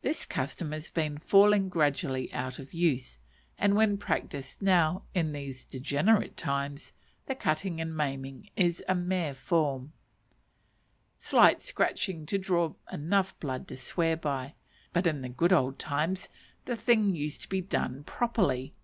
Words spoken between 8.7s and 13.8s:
a mere form: slight scratching to draw enough blood to